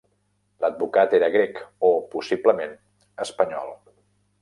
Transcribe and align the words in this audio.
L'advocat 0.65 1.13
era 1.19 1.29
grec 1.35 1.61
o, 1.61 1.93
possiblement, 2.17 2.77
espanyol. 3.29 3.75